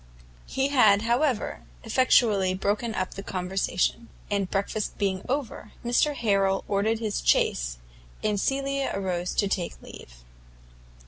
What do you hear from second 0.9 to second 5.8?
however, effectually broken up the conversation; and breakfast being over,